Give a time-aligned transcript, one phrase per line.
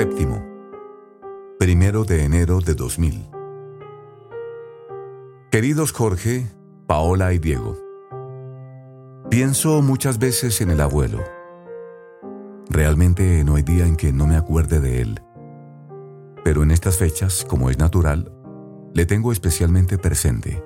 [0.00, 0.42] Séptimo.
[1.58, 3.28] Primero de enero de 2000.
[5.50, 6.46] Queridos Jorge,
[6.86, 7.76] Paola y Diego.
[9.28, 11.22] Pienso muchas veces en el abuelo.
[12.70, 15.20] Realmente no hay día en que no me acuerde de él.
[16.44, 18.32] Pero en estas fechas, como es natural,
[18.94, 20.64] le tengo especialmente presente.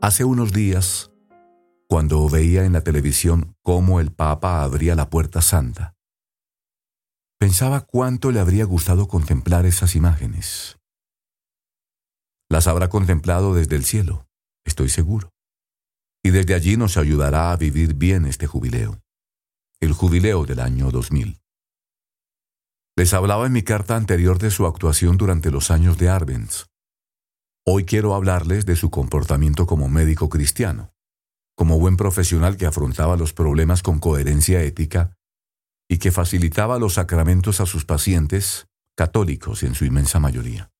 [0.00, 1.12] Hace unos días,
[1.88, 5.94] cuando veía en la televisión cómo el Papa abría la puerta santa,
[7.40, 10.78] pensaba cuánto le habría gustado contemplar esas imágenes.
[12.50, 14.26] Las habrá contemplado desde el cielo,
[14.66, 15.32] estoy seguro.
[16.22, 19.00] Y desde allí nos ayudará a vivir bien este jubileo,
[19.80, 21.40] el jubileo del año 2000.
[22.94, 26.66] Les hablaba en mi carta anterior de su actuación durante los años de Arbenz.
[27.64, 30.92] Hoy quiero hablarles de su comportamiento como médico cristiano,
[31.56, 35.16] como buen profesional que afrontaba los problemas con coherencia ética
[35.90, 40.70] y que facilitaba los sacramentos a sus pacientes, católicos en su inmensa mayoría.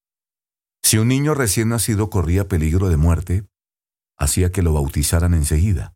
[0.84, 3.44] Si un niño recién nacido corría peligro de muerte,
[4.16, 5.94] hacía que lo bautizaran enseguida.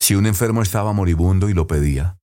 [0.00, 2.20] Si un enfermo estaba moribundo y lo pedía,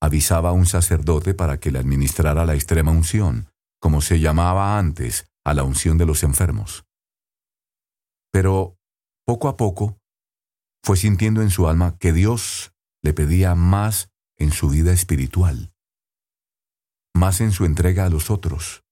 [0.00, 5.26] avisaba a un sacerdote para que le administrara la extrema unción, como se llamaba antes
[5.44, 6.86] a la unción de los enfermos.
[8.32, 8.78] Pero,
[9.26, 9.98] poco a poco,
[10.82, 15.72] fue sintiendo en su alma que Dios le pedía más en su vida espiritual,
[17.14, 18.84] más en su entrega a los otros,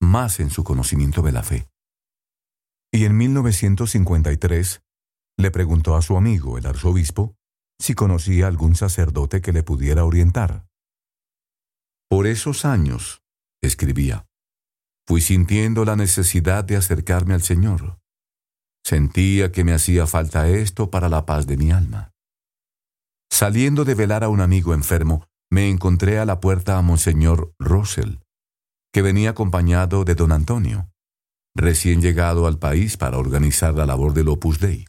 [0.00, 1.68] más en su conocimiento de la fe.
[2.92, 4.82] Y en 1953
[5.36, 7.36] le preguntó a su amigo, el arzobispo,
[7.78, 10.66] si conocía algún sacerdote que le pudiera orientar.
[12.08, 13.22] Por esos años,
[13.62, 14.26] escribía,
[15.06, 18.00] fui sintiendo la necesidad de acercarme al Señor.
[18.84, 22.09] Sentía que me hacía falta esto para la paz de mi alma.
[23.30, 28.16] Saliendo de velar a un amigo enfermo, me encontré a la puerta a Monseñor Russell,
[28.92, 30.90] que venía acompañado de don Antonio,
[31.54, 34.86] recién llegado al país para organizar la labor del Opus Dei.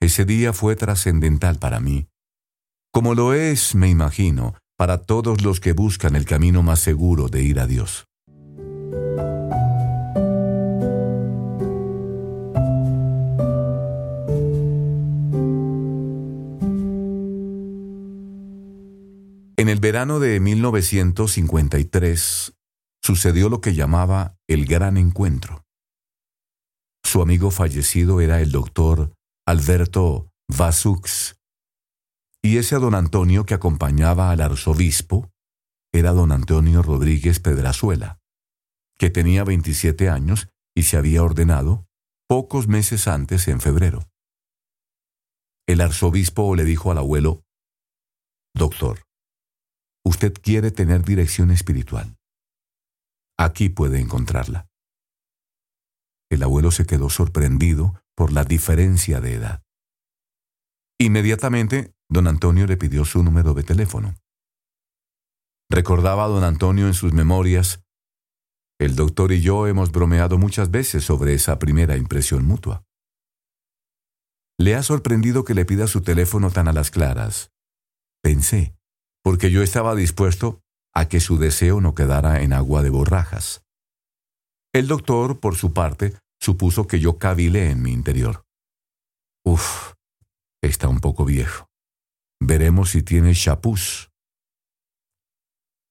[0.00, 2.08] Ese día fue trascendental para mí,
[2.96, 7.42] como lo es, me imagino, para todos los que buscan el camino más seguro de
[7.42, 8.06] ir a Dios.
[19.86, 22.52] Verano de 1953
[23.00, 25.64] sucedió lo que llamaba el gran encuentro.
[27.04, 29.14] Su amigo fallecido era el doctor
[29.46, 31.36] Alberto Vasux,
[32.42, 35.30] y ese don Antonio que acompañaba al arzobispo
[35.92, 38.18] era don Antonio Rodríguez Pedrazuela,
[38.98, 41.86] que tenía 27 años y se había ordenado
[42.26, 44.02] pocos meses antes en febrero.
[45.68, 47.44] El arzobispo le dijo al abuelo,
[48.52, 49.05] Doctor,
[50.06, 52.16] Usted quiere tener dirección espiritual.
[53.36, 54.68] Aquí puede encontrarla.
[56.30, 59.64] El abuelo se quedó sorprendido por la diferencia de edad.
[61.00, 64.14] Inmediatamente, don Antonio le pidió su número de teléfono.
[65.68, 67.84] Recordaba a don Antonio en sus memorias,
[68.78, 72.84] el doctor y yo hemos bromeado muchas veces sobre esa primera impresión mutua.
[74.56, 77.50] Le ha sorprendido que le pida su teléfono tan a las claras.
[78.22, 78.76] Pensé,
[79.26, 80.60] porque yo estaba dispuesto
[80.94, 83.64] a que su deseo no quedara en agua de borrajas.
[84.72, 88.44] El doctor, por su parte, supuso que yo cavilé en mi interior.
[89.44, 89.94] Uf,
[90.62, 91.66] está un poco viejo.
[92.40, 94.12] Veremos si tiene chapús.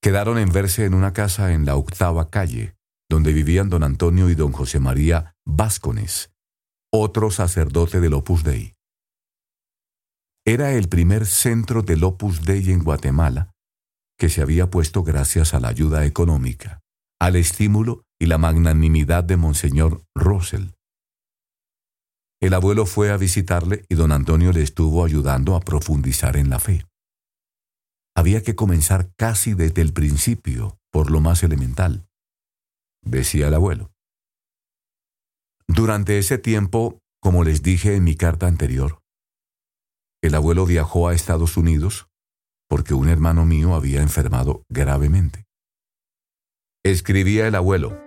[0.00, 2.74] Quedaron en verse en una casa en la octava calle,
[3.10, 6.32] donde vivían don Antonio y don José María Váscones,
[6.90, 8.75] otro sacerdote del Opus Dei.
[10.48, 13.50] Era el primer centro del Opus Dei en Guatemala,
[14.16, 16.82] que se había puesto gracias a la ayuda económica,
[17.20, 20.68] al estímulo y la magnanimidad de Monseñor Russell.
[22.40, 26.60] El abuelo fue a visitarle y don Antonio le estuvo ayudando a profundizar en la
[26.60, 26.84] fe.
[28.14, 32.06] Había que comenzar casi desde el principio, por lo más elemental,
[33.02, 33.90] decía el abuelo.
[35.66, 39.00] Durante ese tiempo, como les dije en mi carta anterior,
[40.26, 42.08] el abuelo viajó a Estados Unidos
[42.68, 45.46] porque un hermano mío había enfermado gravemente.
[46.84, 47.98] Escribía el abuelo,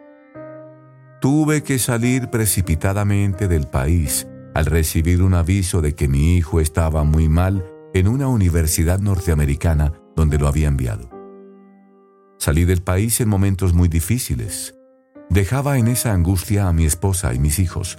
[1.21, 7.03] Tuve que salir precipitadamente del país al recibir un aviso de que mi hijo estaba
[7.03, 11.09] muy mal en una universidad norteamericana donde lo había enviado.
[12.37, 14.75] Salí del país en momentos muy difíciles.
[15.29, 17.97] Dejaba en esa angustia a mi esposa y mis hijos.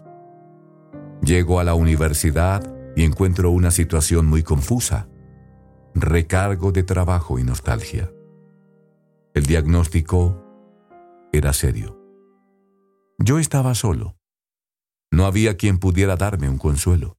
[1.23, 5.08] Llego a la universidad y encuentro una situación muy confusa,
[5.94, 8.12] recargo de trabajo y nostalgia.
[9.34, 10.44] El diagnóstico
[11.32, 11.98] era serio.
[13.19, 14.16] Yo estaba solo.
[15.12, 17.16] No había quien pudiera darme un consuelo.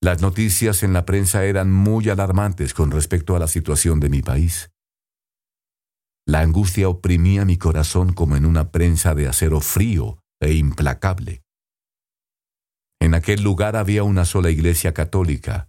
[0.00, 4.22] Las noticias en la prensa eran muy alarmantes con respecto a la situación de mi
[4.22, 4.70] país.
[6.26, 11.41] La angustia oprimía mi corazón como en una prensa de acero frío e implacable.
[13.02, 15.68] En aquel lugar había una sola iglesia católica,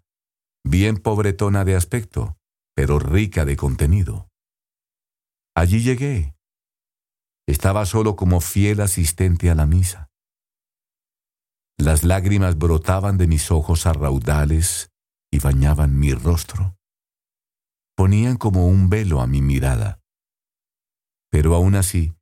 [0.64, 2.38] bien pobretona de aspecto,
[2.76, 4.30] pero rica de contenido.
[5.56, 6.36] Allí llegué.
[7.48, 10.12] Estaba solo como fiel asistente a la misa.
[11.80, 14.92] Las lágrimas brotaban de mis ojos a raudales
[15.32, 16.78] y bañaban mi rostro.
[17.96, 20.00] Ponían como un velo a mi mirada.
[21.32, 22.14] Pero aún así,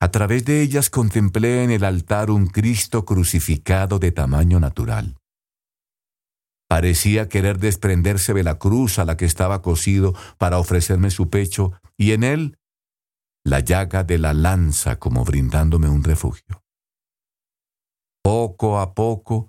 [0.00, 5.16] a través de ellas contemplé en el altar un Cristo crucificado de tamaño natural.
[6.68, 11.72] Parecía querer desprenderse de la cruz a la que estaba cosido para ofrecerme su pecho,
[11.96, 12.58] y en él
[13.44, 16.62] la llaga de la lanza como brindándome un refugio.
[18.22, 19.48] Poco a poco,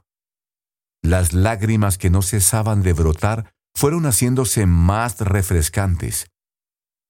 [1.03, 6.31] las lágrimas que no cesaban de brotar fueron haciéndose más refrescantes,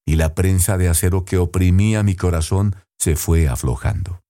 [0.06, 4.22] y la prensa de acero que oprimía mi corazón se fue aflojando.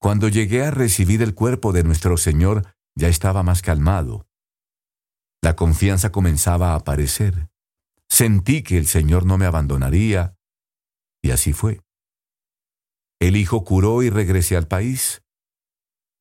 [0.00, 4.26] Cuando llegué a recibir el cuerpo de nuestro Señor, ya estaba más calmado.
[5.42, 7.48] La confianza comenzaba a aparecer.
[8.08, 10.36] Sentí que el Señor no me abandonaría,
[11.22, 11.80] y así fue.
[13.20, 15.22] El Hijo curó y regresé al país.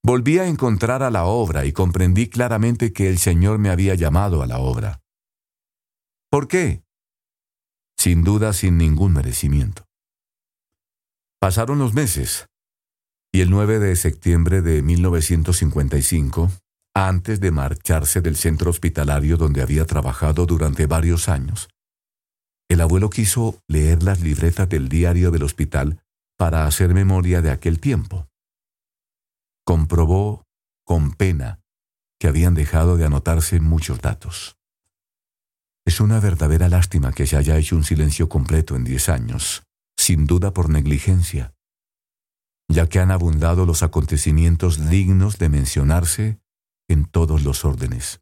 [0.03, 4.41] Volví a encontrar a la obra y comprendí claramente que el Señor me había llamado
[4.41, 5.01] a la obra.
[6.29, 6.83] ¿Por qué?
[7.97, 9.90] Sin duda, sin ningún merecimiento.
[11.41, 12.45] Pasaron los meses,
[13.33, 16.51] y el 9 de septiembre de 1955,
[16.93, 21.67] antes de marcharse del centro hospitalario donde había trabajado durante varios años,
[22.69, 26.03] el abuelo quiso leer las libretas del diario del hospital
[26.37, 28.27] para hacer memoria de aquel tiempo.
[29.65, 30.43] Comprobó
[30.85, 31.59] con pena
[32.19, 34.57] que habían dejado de anotarse muchos datos.
[35.87, 39.63] Es una verdadera lástima que se haya hecho un silencio completo en diez años,
[40.01, 41.53] sin duda por negligencia,
[42.67, 46.41] ya que han abundado los acontecimientos dignos de mencionarse
[46.89, 48.21] en todos los órdenes.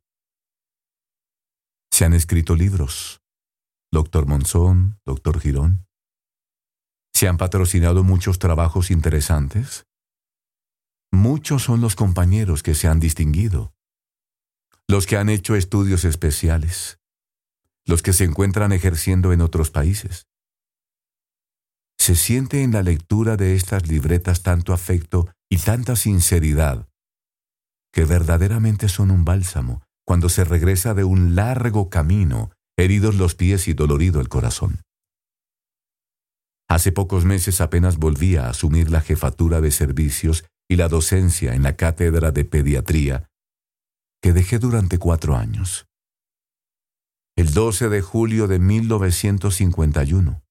[1.91, 3.21] Se han escrito libros,
[3.91, 5.87] doctor Monzón, doctor Girón.
[7.13, 9.85] Se han patrocinado muchos trabajos interesantes
[11.11, 13.73] Muchos son los compañeros que se han distinguido,
[14.87, 16.99] los que han hecho estudios especiales,
[17.85, 20.28] los que se encuentran ejerciendo en otros países.
[22.09, 26.89] Se siente en la lectura de estas libretas tanto afecto y tanta sinceridad,
[27.94, 33.67] que verdaderamente son un bálsamo cuando se regresa de un largo camino, heridos los pies
[33.67, 34.81] y dolorido el corazón.
[36.67, 41.62] Hace pocos meses apenas volví a asumir la jefatura de servicios y la docencia en
[41.62, 43.29] la cátedra de pediatría,
[44.19, 45.85] que dejé durante cuatro años.
[47.38, 50.41] El 12 de julio de 1951,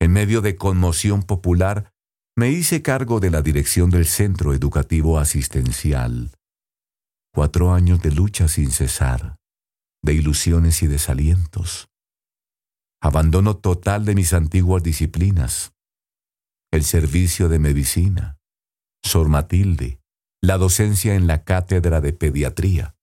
[0.00, 1.92] en medio de conmoción popular,
[2.36, 6.30] me hice cargo de la dirección del Centro Educativo Asistencial.
[7.34, 9.36] Cuatro años de lucha sin cesar,
[10.02, 11.88] de ilusiones y desalientos.
[13.02, 15.72] Abandono total de mis antiguas disciplinas,
[16.72, 18.38] el servicio de medicina,
[19.04, 20.00] Sor Matilde,
[20.42, 22.94] la docencia en la cátedra de pediatría.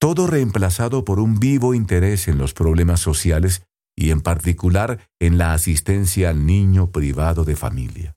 [0.00, 3.66] Todo reemplazado por un vivo interés en los problemas sociales
[3.96, 8.14] y en particular en la asistencia al niño privado de familia.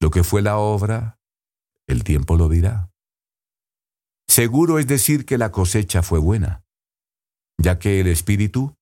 [0.00, 1.20] Lo que fue la obra,
[1.86, 2.90] el tiempo lo dirá.
[4.26, 6.64] Seguro es decir que la cosecha fue buena,
[7.58, 8.74] ya que el espíritu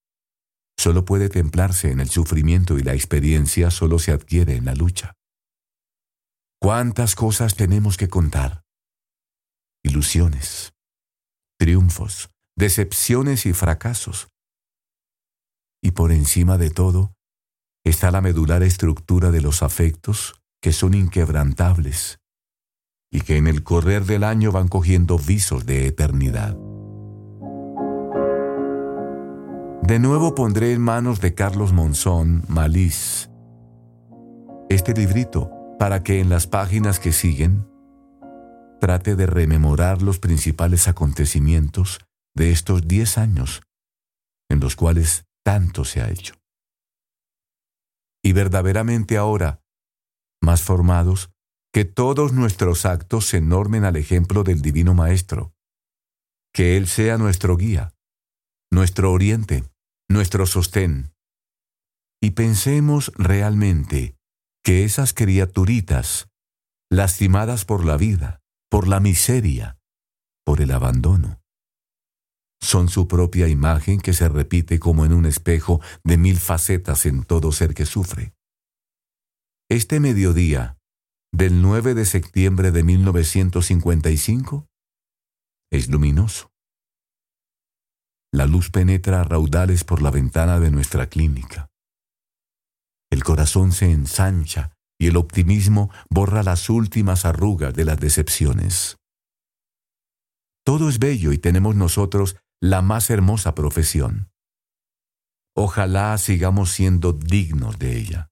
[0.78, 5.14] solo puede templarse en el sufrimiento y la experiencia solo se adquiere en la lucha.
[6.60, 8.62] ¿Cuántas cosas tenemos que contar?
[9.84, 10.72] Ilusiones,
[11.58, 14.31] triunfos, decepciones y fracasos.
[15.82, 17.12] Y por encima de todo
[17.84, 22.20] está la medular estructura de los afectos que son inquebrantables
[23.10, 26.56] y que en el correr del año van cogiendo visos de eternidad.
[29.82, 33.28] De nuevo pondré en manos de Carlos Monzón, Maliz,
[34.70, 37.66] este librito para que en las páginas que siguen
[38.80, 41.98] trate de rememorar los principales acontecimientos
[42.34, 43.62] de estos diez años
[44.48, 46.34] en los cuales tanto se ha hecho.
[48.24, 49.62] Y verdaderamente ahora,
[50.40, 51.30] más formados,
[51.72, 55.54] que todos nuestros actos se normen al ejemplo del Divino Maestro,
[56.52, 57.94] que Él sea nuestro guía,
[58.70, 59.64] nuestro oriente,
[60.08, 61.12] nuestro sostén.
[62.20, 64.16] Y pensemos realmente
[64.62, 66.28] que esas criaturitas,
[66.90, 69.78] lastimadas por la vida, por la miseria,
[70.44, 71.41] por el abandono,
[72.62, 77.24] son su propia imagen que se repite como en un espejo de mil facetas en
[77.24, 78.32] todo ser que sufre.
[79.68, 80.78] Este mediodía
[81.32, 84.68] del 9 de septiembre de 1955
[85.72, 86.52] es luminoso.
[88.32, 91.68] La luz penetra a raudales por la ventana de nuestra clínica.
[93.10, 98.96] El corazón se ensancha y el optimismo borra las últimas arrugas de las decepciones.
[100.64, 104.30] Todo es bello y tenemos nosotros la más hermosa profesión.
[105.56, 108.28] Ojalá sigamos siendo dignos de ella.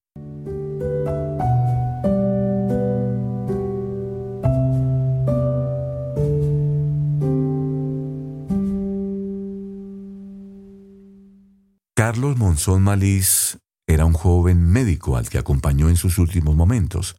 [11.96, 13.58] Carlos Monzón Malís
[13.88, 17.16] era un joven médico al que acompañó en sus últimos momentos.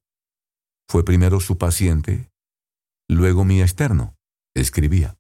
[0.87, 2.31] Fue primero su paciente,
[3.09, 4.15] luego mi externo,
[4.55, 5.17] escribía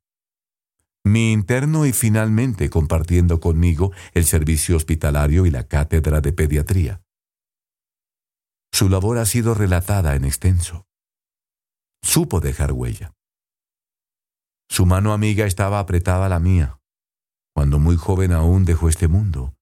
[1.03, 7.01] mi interno y finalmente compartiendo conmigo el servicio hospitalario y la cátedra de pediatría.
[8.71, 10.85] Su labor ha sido relatada en extenso.
[12.03, 13.13] Supo dejar huella.
[14.69, 16.79] Su mano amiga estaba apretada a la mía,
[17.53, 19.53] cuando muy joven aún dejó este mundo,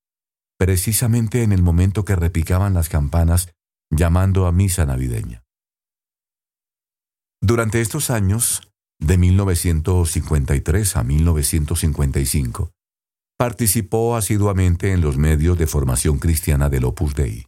[0.57, 3.49] precisamente en el momento que repicaban las campanas
[3.89, 5.43] llamando a misa navideña.
[7.41, 8.68] Durante estos años,
[8.99, 12.71] de 1953 a 1955,
[13.37, 17.45] participó asiduamente en los medios de formación cristiana del Opus Dei.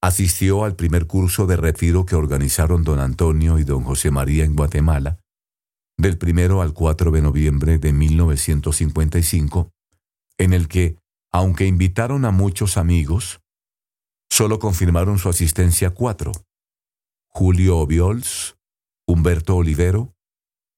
[0.00, 4.54] Asistió al primer curso de retiro que organizaron don Antonio y don José María en
[4.54, 5.18] Guatemala,
[5.98, 9.70] del primero al 4 de noviembre de 1955,
[10.38, 10.96] en el que,
[11.32, 13.40] aunque invitaron a muchos amigos,
[14.30, 16.32] solo confirmaron su asistencia cuatro,
[17.28, 18.56] Julio Obiols,
[19.06, 20.14] Humberto Olivero,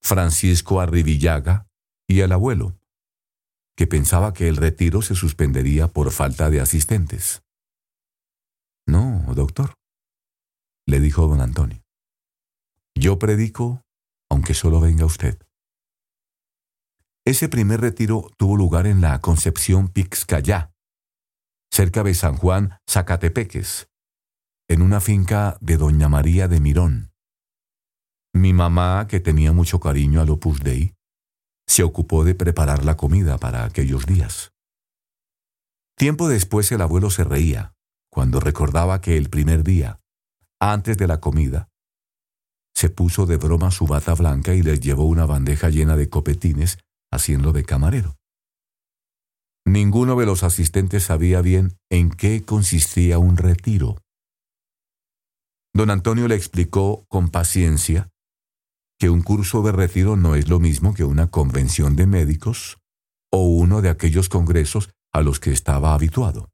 [0.03, 1.67] Francisco Arribillaga
[2.07, 2.77] y el abuelo,
[3.77, 7.41] que pensaba que el retiro se suspendería por falta de asistentes.
[8.85, 9.73] No, doctor,
[10.85, 11.81] le dijo don Antonio.
[12.95, 13.83] Yo predico
[14.33, 15.37] aunque solo venga usted.
[17.23, 20.73] Ese primer retiro tuvo lugar en la Concepción Pixcayá,
[21.71, 23.89] cerca de San Juan Zacatepeques,
[24.67, 27.12] en una finca de doña María de Mirón.
[28.33, 30.95] Mi mamá, que tenía mucho cariño al Opus Dei,
[31.67, 34.51] se ocupó de preparar la comida para aquellos días.
[35.95, 37.73] Tiempo después el abuelo se reía
[38.11, 39.99] cuando recordaba que el primer día,
[40.59, 41.69] antes de la comida,
[42.75, 46.79] se puso de broma su bata blanca y les llevó una bandeja llena de copetines
[47.11, 48.17] haciendo de camarero.
[49.65, 53.97] Ninguno de los asistentes sabía bien en qué consistía un retiro.
[55.73, 58.09] Don Antonio le explicó con paciencia
[58.99, 62.77] que un curso de retiro no es lo mismo que una convención de médicos
[63.31, 66.49] o uno de aquellos congresos a los que estaba habituado.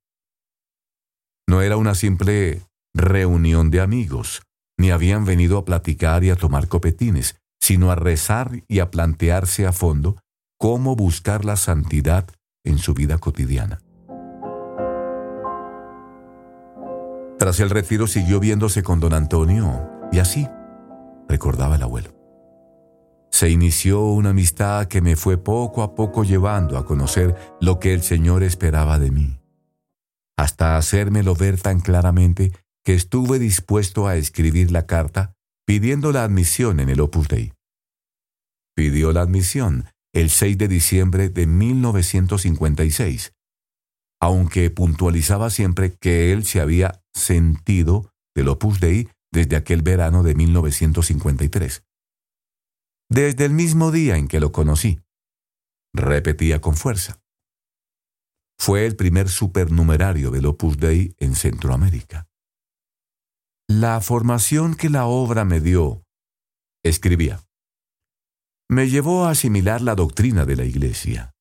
[1.47, 2.61] No era una simple
[2.93, 4.43] reunión de amigos,
[4.77, 9.65] ni habían venido a platicar y a tomar copetines, sino a rezar y a plantearse
[9.65, 10.17] a fondo
[10.57, 12.27] cómo buscar la santidad
[12.63, 13.81] en su vida cotidiana.
[17.37, 20.47] Tras el retiro siguió viéndose con don Antonio, y así,
[21.27, 22.18] recordaba el abuelo
[23.39, 27.93] se inició una amistad que me fue poco a poco llevando a conocer lo que
[27.93, 29.39] el Señor esperaba de mí,
[30.37, 32.51] hasta hacérmelo ver tan claramente
[32.83, 37.53] que estuve dispuesto a escribir la carta pidiendo la admisión en el Opus Dei.
[38.75, 43.31] Pidió la admisión el 6 de diciembre de 1956,
[44.19, 50.35] aunque puntualizaba siempre que él se había sentido del Opus Dei desde aquel verano de
[50.35, 51.83] 1953
[53.09, 55.01] desde el mismo día en que lo conocí.
[55.93, 57.19] Repetía con fuerza.
[58.57, 62.27] Fue el primer supernumerario del Opus Dei en Centroamérica.
[63.67, 66.03] La formación que la obra me dio,
[66.83, 67.41] escribía,
[68.69, 71.33] me llevó a asimilar la doctrina de la Iglesia,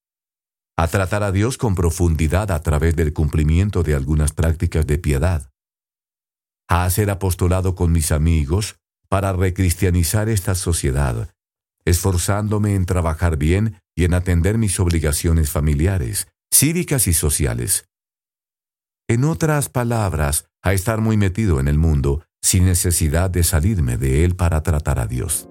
[0.77, 5.51] a tratar a Dios con profundidad a través del cumplimiento de algunas prácticas de piedad,
[6.69, 8.77] a hacer apostolado con mis amigos
[9.09, 11.35] para recristianizar esta sociedad
[11.88, 17.88] esforzándome en trabajar bien y en atender mis obligaciones familiares, cívicas y sociales.
[19.09, 24.25] En otras palabras, a estar muy metido en el mundo sin necesidad de salirme de
[24.25, 25.49] él para tratar a Dios.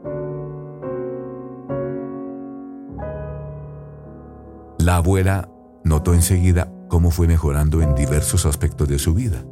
[4.80, 5.50] La abuela
[5.84, 9.44] notó enseguida cómo fue mejorando en diversos aspectos de su vida,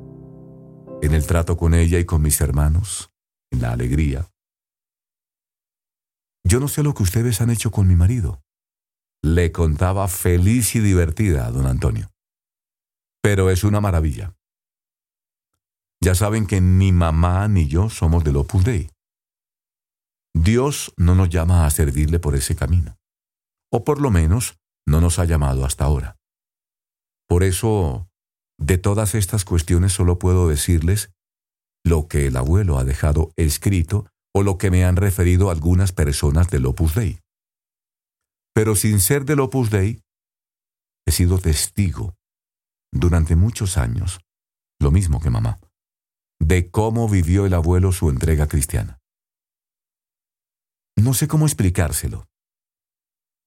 [1.01, 3.09] en el trato con ella y con mis hermanos,
[3.51, 4.29] en la alegría.
[6.47, 8.39] Yo no sé lo que ustedes han hecho con mi marido,
[9.23, 12.11] le contaba feliz y divertida a don Antonio.
[13.23, 14.35] Pero es una maravilla.
[16.03, 18.91] Ya saben que ni mamá ni yo somos del Opus Dei.
[20.35, 22.95] Dios no nos llama a servirle por ese camino.
[23.71, 26.15] O por lo menos no nos ha llamado hasta ahora.
[27.27, 28.07] Por eso,
[28.59, 31.09] de todas estas cuestiones solo puedo decirles
[31.83, 36.49] lo que el abuelo ha dejado escrito o lo que me han referido algunas personas
[36.49, 37.21] del Opus Dei.
[38.53, 40.01] Pero sin ser del Opus Dei,
[41.07, 42.15] he sido testigo
[42.91, 44.19] durante muchos años,
[44.81, 45.61] lo mismo que mamá,
[46.37, 48.99] de cómo vivió el abuelo su entrega cristiana.
[50.97, 52.25] No sé cómo explicárselo.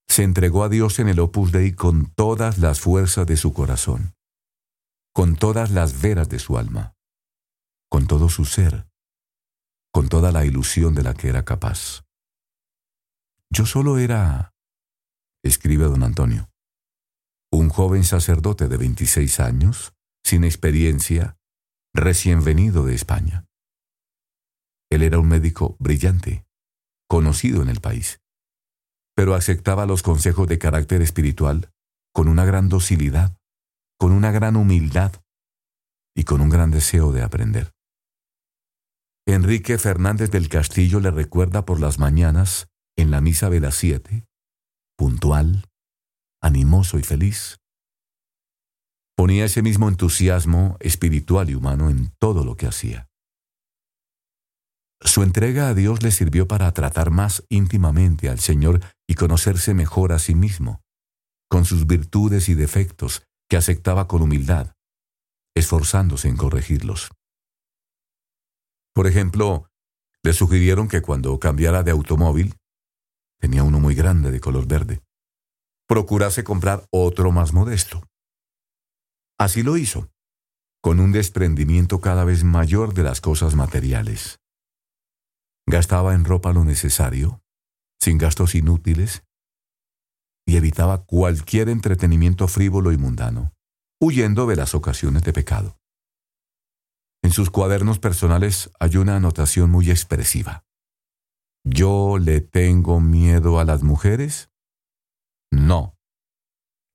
[0.09, 4.15] Se entregó a Dios en el Opus Dei con todas las fuerzas de su corazón,
[5.13, 6.95] con todas las veras de su alma,
[7.91, 8.89] con todo su ser,
[9.99, 12.05] con toda la ilusión de la que era capaz.
[13.51, 14.55] Yo solo era
[15.43, 16.49] escribe don Antonio.
[17.51, 21.37] Un joven sacerdote de 26 años, sin experiencia,
[21.93, 23.49] recién venido de España.
[24.89, 26.47] Él era un médico brillante,
[27.09, 28.21] conocido en el país,
[29.17, 31.73] pero aceptaba los consejos de carácter espiritual
[32.15, 33.37] con una gran docilidad,
[33.99, 35.13] con una gran humildad
[36.15, 37.75] y con un gran deseo de aprender.
[39.31, 44.25] Enrique Fernández del Castillo le recuerda por las mañanas, en la misa de las siete,
[44.97, 45.67] puntual,
[46.41, 47.59] animoso y feliz.
[49.15, 53.07] Ponía ese mismo entusiasmo espiritual y humano en todo lo que hacía.
[55.03, 60.13] Su entrega a Dios le sirvió para tratar más íntimamente al Señor y conocerse mejor
[60.13, 60.81] a sí mismo,
[61.51, 64.73] con sus virtudes y defectos que aceptaba con humildad,
[65.55, 67.11] esforzándose en corregirlos.
[68.99, 69.71] Por ejemplo,
[70.25, 72.57] le sugirieron que cuando cambiara de automóvil,
[73.41, 75.05] tenía uno muy grande de color verde,
[75.87, 78.03] procurase comprar otro más modesto.
[79.39, 80.11] Así lo hizo,
[80.83, 84.41] con un desprendimiento cada vez mayor de las cosas materiales.
[85.65, 87.41] Gastaba en ropa lo necesario,
[88.01, 89.23] sin gastos inútiles,
[90.45, 93.53] y evitaba cualquier entretenimiento frívolo y mundano,
[94.01, 95.78] huyendo de las ocasiones de pecado.
[97.29, 100.65] En sus cuadernos personales hay una anotación muy expresiva.
[101.63, 104.51] ¿Yo le tengo miedo a las mujeres?
[105.51, 105.95] No.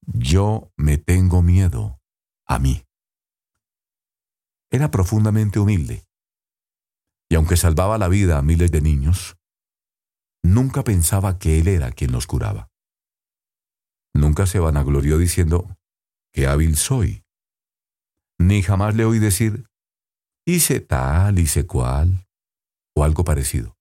[0.07, 2.01] Yo me tengo miedo
[2.47, 2.83] a mí.
[4.71, 6.07] Era profundamente humilde.
[7.29, 9.37] Y aunque salvaba la vida a miles de niños,
[10.41, 12.71] nunca pensaba que él era quien los curaba.
[14.15, 15.77] Nunca se vanaglorió diciendo,
[16.31, 17.23] qué hábil soy.
[18.39, 19.67] Ni jamás le oí decir,
[20.45, 22.27] hice tal, hice cual,
[22.95, 23.75] o algo parecido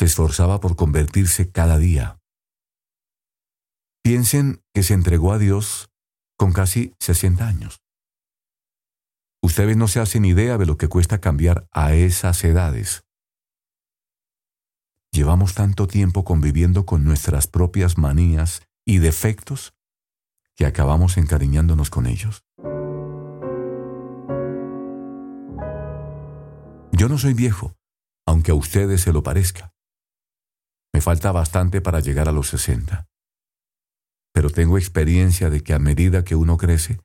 [0.00, 2.18] se esforzaba por convertirse cada día.
[4.02, 5.90] Piensen que se entregó a Dios
[6.38, 7.82] con casi 60 años.
[9.42, 13.02] Ustedes no se hacen idea de lo que cuesta cambiar a esas edades.
[15.12, 19.74] Llevamos tanto tiempo conviviendo con nuestras propias manías y defectos
[20.56, 22.42] que acabamos encariñándonos con ellos.
[27.00, 27.78] Yo no soy viejo,
[28.26, 29.72] aunque a ustedes se lo parezca.
[30.92, 33.06] Me falta bastante para llegar a los 60.
[34.34, 37.00] Pero tengo experiencia de que a medida que uno crece,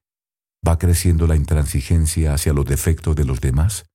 [0.68, 3.86] va creciendo la intransigencia hacia los defectos de los demás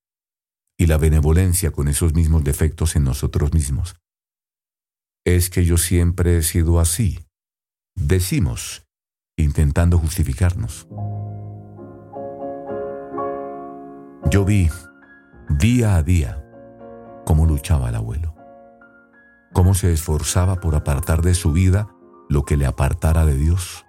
[0.75, 3.95] y la benevolencia con esos mismos defectos en nosotros mismos.
[5.23, 7.27] Es que yo siempre he sido así,
[7.95, 8.87] decimos,
[9.37, 10.87] intentando justificarnos.
[14.31, 14.67] Yo vi,
[15.57, 16.43] día a día,
[17.25, 18.41] cómo luchaba el abuelo
[19.53, 21.89] cómo se esforzaba por apartar de su vida
[22.29, 23.85] lo que le apartara de Dios,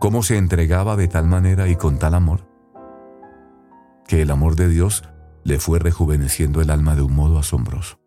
[0.00, 2.48] cómo se entregaba de tal manera y con tal amor,
[4.06, 5.04] que el amor de Dios
[5.44, 8.00] le fue rejuveneciendo el alma de un modo asombroso.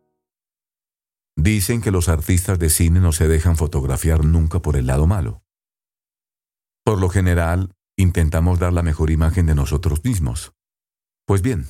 [1.35, 5.43] Dicen que los artistas de cine no se dejan fotografiar nunca por el lado malo.
[6.83, 10.53] Por lo general, intentamos dar la mejor imagen de nosotros mismos.
[11.25, 11.67] Pues bien,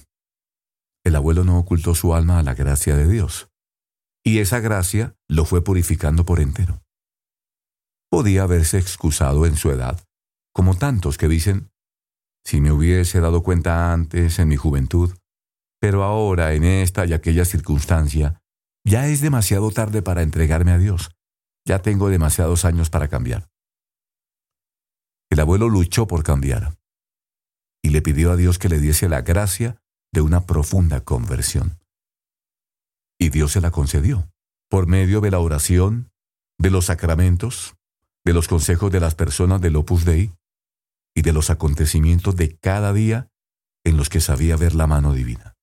[1.04, 3.52] el abuelo no ocultó su alma a la gracia de Dios
[4.24, 6.84] y esa gracia lo fue purificando por entero.
[8.10, 10.06] Podía haberse excusado en su edad,
[10.54, 11.72] como tantos que dicen,
[12.44, 15.16] si me hubiese dado cuenta antes, en mi juventud,
[15.80, 18.42] pero ahora, en esta y aquella circunstancia,
[18.86, 21.12] ya es demasiado tarde para entregarme a Dios,
[21.66, 23.50] ya tengo demasiados años para cambiar.
[25.32, 26.78] El abuelo luchó por cambiar
[27.82, 29.81] y le pidió a Dios que le diese la gracia
[30.12, 31.80] de una profunda conversión.
[33.20, 34.28] Y Dios se la concedió
[34.70, 36.12] por medio de la oración,
[36.58, 37.76] de los sacramentos,
[38.24, 40.34] de los consejos de las personas del Opus Dei
[41.14, 43.30] y de los acontecimientos de cada día
[43.84, 45.56] en los que sabía ver la mano divina.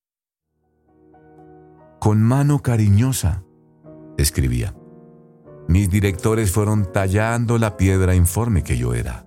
[2.00, 3.44] Con mano cariñosa,
[4.18, 4.74] escribía,
[5.68, 9.26] mis directores fueron tallando la piedra informe que yo era,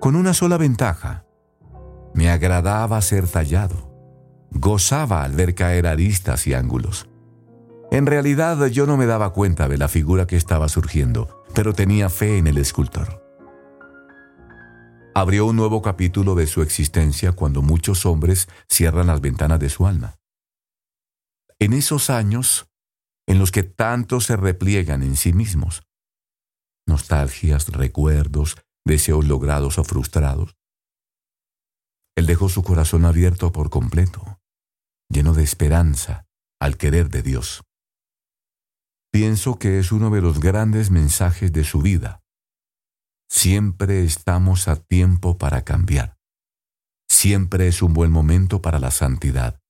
[0.00, 1.26] con una sola ventaja.
[2.14, 3.95] Me agradaba ser tallado.
[4.50, 7.08] Gozaba al ver caer aristas y ángulos.
[7.90, 12.08] En realidad yo no me daba cuenta de la figura que estaba surgiendo, pero tenía
[12.08, 13.22] fe en el escultor.
[15.14, 19.86] Abrió un nuevo capítulo de su existencia cuando muchos hombres cierran las ventanas de su
[19.86, 20.16] alma.
[21.58, 22.68] En esos años
[23.26, 25.82] en los que tanto se repliegan en sí mismos,
[26.86, 30.56] nostalgias, recuerdos, deseos logrados o frustrados,
[32.14, 34.35] él dejó su corazón abierto por completo,
[35.08, 36.26] lleno de esperanza
[36.60, 37.62] al querer de Dios.
[39.12, 42.22] Pienso que es uno de los grandes mensajes de su vida
[43.28, 46.16] Siempre estamos a tiempo para cambiar.
[47.08, 49.60] Siempre es un buen momento para la santidad.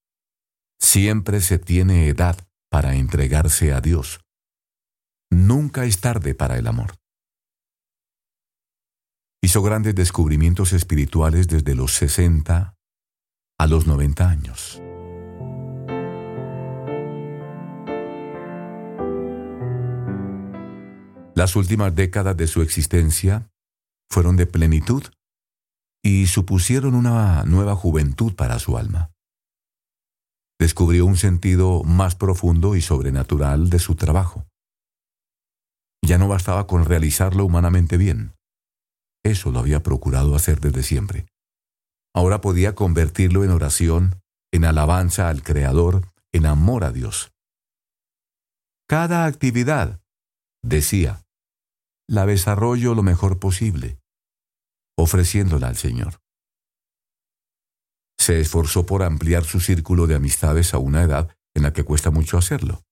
[0.80, 2.36] Siempre se tiene edad
[2.70, 4.20] para entregarse a Dios.
[5.30, 6.94] Nunca es tarde para el amor.
[9.42, 12.74] Hizo grandes descubrimientos espirituales desde los 60
[13.58, 14.80] a los 90 años.
[21.36, 23.50] Las últimas décadas de su existencia
[24.10, 25.04] fueron de plenitud
[26.02, 29.12] y supusieron una nueva juventud para su alma.
[30.58, 34.46] Descubrió un sentido más profundo y sobrenatural de su trabajo.
[36.02, 38.32] Ya no bastaba con realizarlo humanamente bien.
[39.22, 41.26] Eso lo había procurado hacer desde siempre.
[42.14, 44.22] Ahora podía convertirlo en oración,
[44.52, 47.30] en alabanza al Creador, en amor a Dios.
[48.88, 50.00] Cada actividad,
[50.62, 51.25] decía,
[52.08, 53.98] la desarrollo lo mejor posible,
[54.96, 56.20] ofreciéndola al Señor.
[58.18, 62.10] Se esforzó por ampliar su círculo de amistades a una edad en la que cuesta
[62.10, 62.82] mucho hacerlo.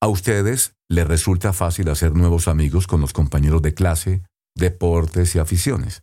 [0.00, 4.22] A ustedes les resulta fácil hacer nuevos amigos con los compañeros de clase,
[4.54, 6.02] deportes y aficiones.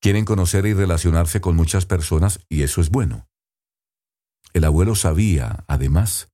[0.00, 3.28] Quieren conocer y relacionarse con muchas personas y eso es bueno.
[4.52, 6.28] El abuelo sabía, además,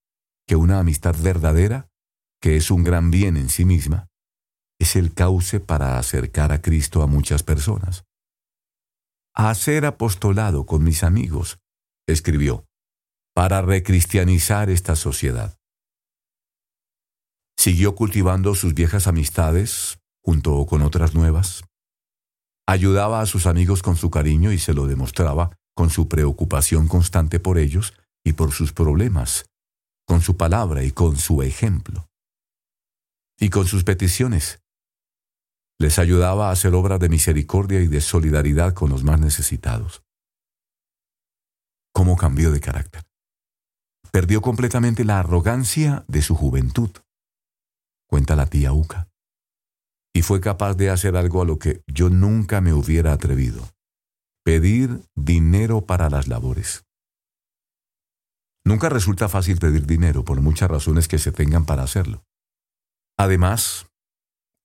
[0.47, 1.89] que una amistad verdadera,
[2.41, 4.09] que es un gran bien en sí misma,
[4.79, 8.05] es el cauce para acercar a Cristo a muchas personas.
[9.35, 11.59] Hacer apostolado con mis amigos,
[12.07, 12.67] escribió,
[13.35, 15.59] para recristianizar esta sociedad.
[17.59, 21.65] Siguió cultivando sus viejas amistades junto con otras nuevas.
[22.67, 27.39] Ayudaba a sus amigos con su cariño y se lo demostraba con su preocupación constante
[27.39, 29.47] por ellos y por sus problemas,
[30.07, 32.09] con su palabra y con su ejemplo.
[33.39, 34.61] Y con sus peticiones,
[35.79, 40.03] les ayudaba a hacer obras de misericordia y de solidaridad con los más necesitados.
[41.93, 43.03] ¿Cómo cambió de carácter?
[44.11, 46.91] Perdió completamente la arrogancia de su juventud,
[48.09, 49.09] cuenta la tía Uca,
[50.15, 53.69] y fue capaz de hacer algo a lo que yo nunca me hubiera atrevido,
[54.45, 56.85] pedir dinero para las labores.
[58.65, 62.25] Nunca resulta fácil pedir dinero por muchas razones que se tengan para hacerlo.
[63.19, 63.87] Además,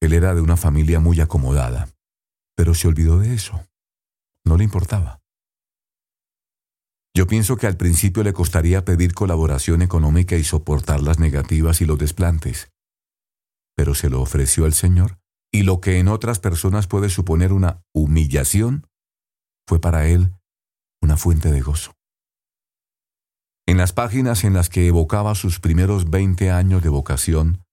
[0.01, 1.87] él era de una familia muy acomodada,
[2.55, 3.63] pero se olvidó de eso.
[4.43, 5.21] No le importaba.
[7.15, 11.85] Yo pienso que al principio le costaría pedir colaboración económica y soportar las negativas y
[11.85, 12.71] los desplantes,
[13.75, 15.19] pero se lo ofreció al Señor
[15.53, 18.87] y lo que en otras personas puede suponer una humillación,
[19.67, 20.33] fue para él
[21.01, 21.93] una fuente de gozo.
[23.67, 27.63] En las páginas en las que evocaba sus primeros 20 años de vocación,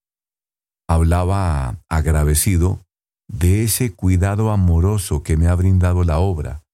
[0.88, 2.80] hablaba agradecido
[3.28, 6.64] de ese cuidado amoroso que me ha brindado la obra,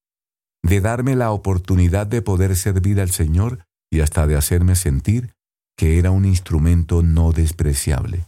[0.63, 5.35] de darme la oportunidad de poder servir al Señor y hasta de hacerme sentir
[5.77, 8.25] que era un instrumento no despreciable.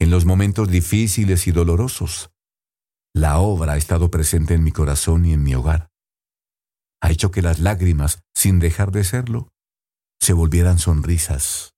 [0.00, 2.30] En los momentos difíciles y dolorosos,
[3.14, 5.90] la obra ha estado presente en mi corazón y en mi hogar.
[7.02, 9.48] Ha hecho que las lágrimas, sin dejar de serlo,
[10.20, 11.74] se volvieran sonrisas.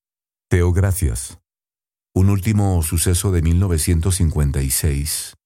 [0.49, 1.40] Teo, gracias
[2.15, 5.37] un último suceso de 1956.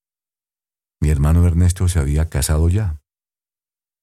[1.01, 3.01] Mi hermano Ernesto se había casado ya.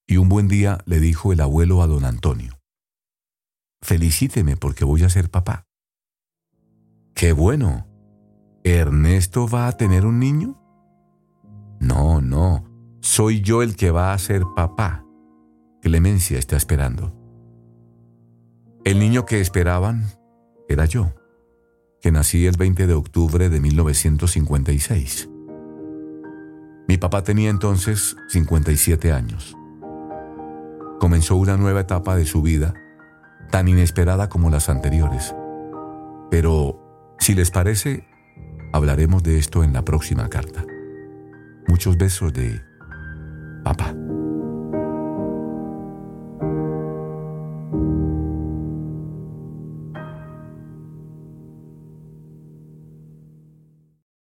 [0.07, 2.59] Y un buen día le dijo el abuelo a don Antonio,
[3.81, 5.65] Felicíteme porque voy a ser papá.
[7.15, 7.87] ¡Qué bueno!
[8.63, 10.61] ¿Ernesto va a tener un niño?
[11.79, 15.03] No, no, soy yo el que va a ser papá.
[15.81, 17.17] Clemencia está esperando.
[18.85, 20.05] El niño que esperaban
[20.69, 21.13] era yo,
[22.01, 25.29] que nací el 20 de octubre de 1956.
[26.87, 29.55] Mi papá tenía entonces 57 años.
[30.99, 32.73] Comenzó una nueva etapa de su vida,
[33.49, 35.35] tan inesperada como las anteriores.
[36.29, 38.07] Pero, si les parece,
[38.73, 40.65] hablaremos de esto en la próxima carta.
[41.67, 42.61] Muchos besos de
[43.63, 43.95] papá.